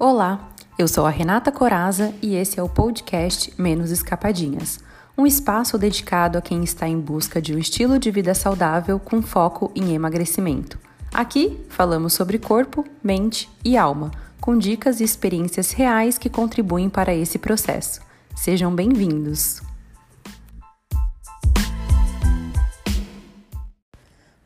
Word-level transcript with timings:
Olá, 0.00 0.50
eu 0.78 0.86
sou 0.86 1.06
a 1.06 1.10
Renata 1.10 1.50
Coraza 1.50 2.14
e 2.22 2.36
esse 2.36 2.60
é 2.60 2.62
o 2.62 2.68
podcast 2.68 3.52
Menos 3.58 3.90
Escapadinhas, 3.90 4.78
um 5.16 5.26
espaço 5.26 5.76
dedicado 5.76 6.38
a 6.38 6.40
quem 6.40 6.62
está 6.62 6.86
em 6.86 7.00
busca 7.00 7.42
de 7.42 7.52
um 7.52 7.58
estilo 7.58 7.98
de 7.98 8.08
vida 8.08 8.32
saudável 8.32 9.00
com 9.00 9.20
foco 9.20 9.72
em 9.74 9.94
emagrecimento. 9.94 10.78
Aqui 11.12 11.58
falamos 11.68 12.12
sobre 12.12 12.38
corpo, 12.38 12.84
mente 13.02 13.50
e 13.64 13.76
alma, 13.76 14.12
com 14.40 14.56
dicas 14.56 15.00
e 15.00 15.04
experiências 15.04 15.72
reais 15.72 16.16
que 16.16 16.30
contribuem 16.30 16.88
para 16.88 17.12
esse 17.12 17.36
processo. 17.36 18.00
Sejam 18.36 18.72
bem-vindos! 18.72 19.67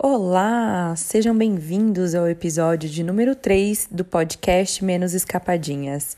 Olá, 0.04 0.96
sejam 0.96 1.32
bem-vindos 1.32 2.12
ao 2.16 2.28
episódio 2.28 2.90
de 2.90 3.04
número 3.04 3.36
3 3.36 3.86
do 3.88 4.04
podcast 4.04 4.84
Menos 4.84 5.14
Escapadinhas. 5.14 6.16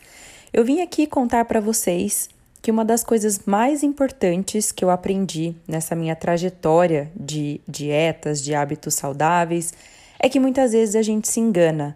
Eu 0.51 0.65
vim 0.65 0.80
aqui 0.80 1.06
contar 1.06 1.45
para 1.45 1.61
vocês 1.61 2.30
que 2.62 2.70
uma 2.70 2.83
das 2.83 3.05
coisas 3.05 3.41
mais 3.45 3.83
importantes 3.83 4.73
que 4.73 4.83
eu 4.83 4.89
aprendi 4.89 5.55
nessa 5.69 5.95
minha 5.95 6.16
trajetória 6.16 7.12
de 7.15 7.61
dietas, 7.69 8.42
de 8.42 8.55
hábitos 8.55 8.95
saudáveis, 8.95 9.75
é 10.19 10.30
que 10.30 10.41
muitas 10.41 10.73
vezes 10.73 10.97
a 10.97 11.03
gente 11.03 11.28
se 11.28 11.39
engana. 11.39 11.95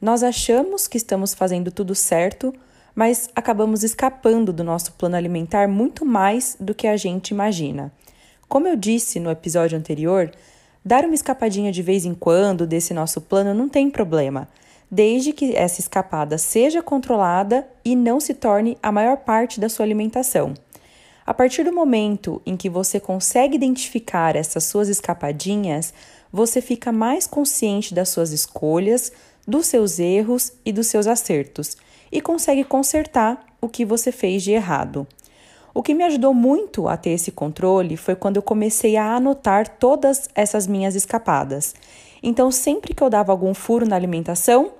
Nós 0.00 0.22
achamos 0.22 0.88
que 0.88 0.96
estamos 0.96 1.34
fazendo 1.34 1.70
tudo 1.70 1.94
certo, 1.94 2.50
mas 2.94 3.28
acabamos 3.36 3.84
escapando 3.84 4.54
do 4.54 4.64
nosso 4.64 4.92
plano 4.94 5.16
alimentar 5.16 5.68
muito 5.68 6.02
mais 6.02 6.56
do 6.58 6.74
que 6.74 6.86
a 6.86 6.96
gente 6.96 7.28
imagina. 7.28 7.92
Como 8.48 8.66
eu 8.66 8.74
disse 8.74 9.20
no 9.20 9.30
episódio 9.30 9.76
anterior, 9.76 10.32
Dar 10.86 11.04
uma 11.04 11.16
escapadinha 11.16 11.72
de 11.72 11.82
vez 11.82 12.04
em 12.04 12.14
quando 12.14 12.64
desse 12.64 12.94
nosso 12.94 13.20
plano 13.20 13.52
não 13.52 13.68
tem 13.68 13.90
problema, 13.90 14.46
desde 14.88 15.32
que 15.32 15.52
essa 15.56 15.80
escapada 15.80 16.38
seja 16.38 16.80
controlada 16.80 17.66
e 17.84 17.96
não 17.96 18.20
se 18.20 18.32
torne 18.32 18.78
a 18.80 18.92
maior 18.92 19.16
parte 19.16 19.58
da 19.58 19.68
sua 19.68 19.84
alimentação. 19.84 20.54
A 21.26 21.34
partir 21.34 21.64
do 21.64 21.72
momento 21.72 22.40
em 22.46 22.56
que 22.56 22.70
você 22.70 23.00
consegue 23.00 23.56
identificar 23.56 24.36
essas 24.36 24.62
suas 24.62 24.88
escapadinhas, 24.88 25.92
você 26.32 26.60
fica 26.60 26.92
mais 26.92 27.26
consciente 27.26 27.92
das 27.92 28.10
suas 28.10 28.30
escolhas, 28.30 29.10
dos 29.44 29.66
seus 29.66 29.98
erros 29.98 30.52
e 30.64 30.72
dos 30.72 30.86
seus 30.86 31.08
acertos 31.08 31.76
e 32.12 32.20
consegue 32.20 32.62
consertar 32.62 33.44
o 33.60 33.68
que 33.68 33.84
você 33.84 34.12
fez 34.12 34.44
de 34.44 34.52
errado. 34.52 35.04
O 35.76 35.82
que 35.82 35.92
me 35.92 36.04
ajudou 36.04 36.32
muito 36.32 36.88
a 36.88 36.96
ter 36.96 37.10
esse 37.10 37.30
controle 37.30 37.98
foi 37.98 38.16
quando 38.16 38.36
eu 38.36 38.42
comecei 38.42 38.96
a 38.96 39.14
anotar 39.14 39.68
todas 39.68 40.26
essas 40.34 40.66
minhas 40.66 40.94
escapadas. 40.94 41.74
Então, 42.22 42.50
sempre 42.50 42.94
que 42.94 43.02
eu 43.02 43.10
dava 43.10 43.30
algum 43.30 43.52
furo 43.52 43.86
na 43.86 43.94
alimentação, 43.94 44.70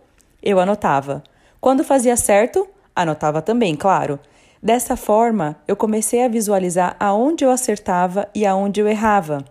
eu 0.43 0.59
anotava. 0.59 1.23
Quando 1.61 1.85
fazia 1.85 2.17
certo, 2.17 2.67
anotava 2.95 3.43
também, 3.43 3.77
claro. 3.77 4.19
Dessa 4.63 4.97
forma, 4.97 5.57
eu 5.69 5.77
comecei 5.77 6.25
a 6.25 6.29
visualizar 6.29 6.97
aonde 6.99 7.45
eu 7.45 7.51
acertava 7.51 8.27
e 8.35 8.47
aonde 8.47 8.81
eu 8.81 8.89
errava. 8.89 9.45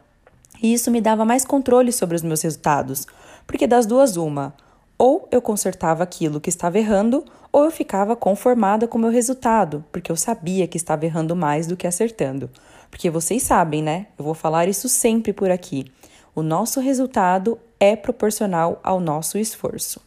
E 0.63 0.73
isso 0.73 0.89
me 0.89 0.99
dava 0.99 1.25
mais 1.25 1.45
controle 1.45 1.91
sobre 1.91 2.15
os 2.15 2.23
meus 2.23 2.41
resultados, 2.41 3.05
porque 3.45 3.67
das 3.67 3.85
duas, 3.85 4.17
uma, 4.17 4.51
ou 4.97 5.27
eu 5.29 5.43
consertava 5.43 6.01
aquilo 6.01 6.41
que 6.41 6.49
estava 6.49 6.79
errando, 6.79 7.23
ou 7.55 7.63
eu 7.63 7.71
ficava 7.71 8.17
conformada 8.17 8.85
com 8.85 8.97
o 8.97 9.01
meu 9.01 9.09
resultado, 9.09 9.81
porque 9.89 10.11
eu 10.11 10.17
sabia 10.17 10.67
que 10.67 10.75
estava 10.75 11.05
errando 11.05 11.37
mais 11.37 11.65
do 11.65 11.77
que 11.77 11.87
acertando. 11.87 12.49
Porque 12.91 13.09
vocês 13.09 13.43
sabem, 13.43 13.81
né? 13.81 14.07
Eu 14.19 14.25
vou 14.25 14.33
falar 14.33 14.67
isso 14.67 14.89
sempre 14.89 15.31
por 15.31 15.49
aqui. 15.49 15.89
O 16.35 16.43
nosso 16.43 16.81
resultado 16.81 17.57
é 17.79 17.95
proporcional 17.95 18.81
ao 18.83 18.99
nosso 18.99 19.37
esforço. 19.37 20.01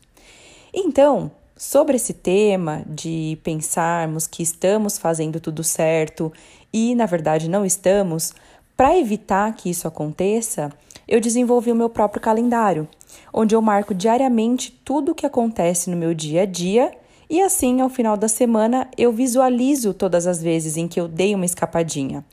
Então, 0.74 1.30
sobre 1.56 1.96
esse 1.96 2.12
tema 2.12 2.82
de 2.86 3.38
pensarmos 3.42 4.26
que 4.26 4.42
estamos 4.42 4.98
fazendo 4.98 5.40
tudo 5.40 5.64
certo 5.64 6.30
e 6.70 6.94
na 6.94 7.06
verdade 7.06 7.48
não 7.48 7.64
estamos, 7.64 8.34
para 8.76 8.98
evitar 8.98 9.54
que 9.54 9.70
isso 9.70 9.88
aconteça, 9.88 10.70
eu 11.08 11.18
desenvolvi 11.18 11.72
o 11.72 11.74
meu 11.74 11.88
próprio 11.88 12.20
calendário, 12.20 12.86
onde 13.32 13.54
eu 13.54 13.62
marco 13.62 13.94
diariamente 13.94 14.70
tudo 14.84 15.12
o 15.12 15.14
que 15.14 15.24
acontece 15.24 15.88
no 15.88 15.96
meu 15.96 16.12
dia 16.12 16.42
a 16.42 16.44
dia 16.44 16.92
e 17.30 17.42
assim, 17.42 17.80
ao 17.80 17.90
final 17.90 18.16
da 18.16 18.28
semana, 18.28 18.88
eu 18.96 19.12
visualizo 19.12 19.92
todas 19.92 20.26
as 20.26 20.42
vezes 20.42 20.76
em 20.76 20.88
que 20.88 20.98
eu 20.98 21.06
dei 21.06 21.34
uma 21.34 21.44
escapadinha. 21.44 22.24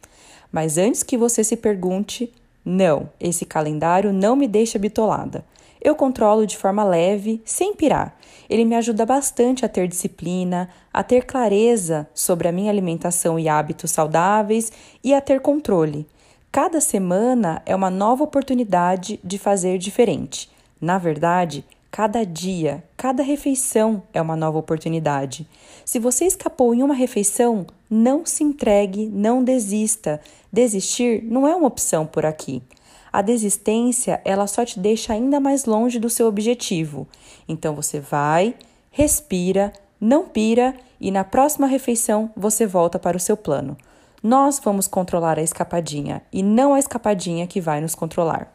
Mas 0.51 0.77
antes 0.77 1.03
que 1.03 1.17
você 1.17 1.43
se 1.43 1.57
pergunte, 1.57 2.31
não, 2.63 3.09
esse 3.19 3.45
calendário 3.45 4.13
não 4.13 4.35
me 4.35 4.47
deixa 4.47 4.79
bitolada. 4.79 5.43
Eu 5.81 5.95
controlo 5.95 6.47
de 6.47 6.57
forma 6.57 6.83
leve, 6.83 7.41
sem 7.43 7.75
pirar. 7.75 8.15
Ele 8.49 8.63
me 8.63 8.73
ajuda 8.75 9.05
bastante 9.05 9.65
a 9.65 9.69
ter 9.69 9.87
disciplina, 9.87 10.69
a 10.93 11.03
ter 11.03 11.25
clareza 11.25 12.07
sobre 12.13 12.47
a 12.47 12.51
minha 12.51 12.71
alimentação 12.71 13.37
e 13.37 13.49
hábitos 13.49 13.91
saudáveis 13.91 14.71
e 15.03 15.13
a 15.13 15.19
ter 15.19 15.41
controle. 15.41 16.07
Cada 16.51 16.79
semana 16.79 17.61
é 17.65 17.75
uma 17.75 17.89
nova 17.89 18.23
oportunidade 18.23 19.19
de 19.23 19.37
fazer 19.37 19.77
diferente. 19.77 20.49
Na 20.79 20.97
verdade, 20.97 21.65
Cada 21.95 22.25
dia, 22.25 22.83
cada 22.97 23.23
refeição 23.23 24.03
é 24.13 24.21
uma 24.21 24.35
nova 24.35 24.57
oportunidade. 24.57 25.47
Se 25.85 25.97
você 25.97 26.25
escapou 26.25 26.75
em 26.75 26.83
uma 26.83 26.93
refeição, 26.93 27.65
não 27.89 28.25
se 28.25 28.43
entregue, 28.43 29.07
não 29.07 29.41
desista. 29.41 30.19
Desistir 30.51 31.23
não 31.23 31.47
é 31.47 31.55
uma 31.55 31.67
opção 31.67 32.05
por 32.05 32.25
aqui. 32.25 32.61
A 33.13 33.21
desistência, 33.21 34.21
ela 34.25 34.45
só 34.45 34.65
te 34.65 34.77
deixa 34.77 35.13
ainda 35.13 35.39
mais 35.39 35.63
longe 35.63 35.97
do 35.97 36.09
seu 36.09 36.27
objetivo. 36.27 37.07
Então 37.47 37.73
você 37.73 38.01
vai, 38.01 38.55
respira, 38.91 39.71
não 39.97 40.27
pira 40.27 40.75
e 40.99 41.09
na 41.09 41.23
próxima 41.23 41.65
refeição 41.65 42.29
você 42.35 42.67
volta 42.67 42.99
para 42.99 43.15
o 43.15 43.21
seu 43.21 43.37
plano. 43.37 43.77
Nós 44.21 44.59
vamos 44.61 44.85
controlar 44.85 45.39
a 45.39 45.43
escapadinha 45.43 46.21
e 46.29 46.43
não 46.43 46.73
a 46.73 46.79
escapadinha 46.79 47.47
que 47.47 47.61
vai 47.61 47.79
nos 47.79 47.95
controlar. 47.95 48.53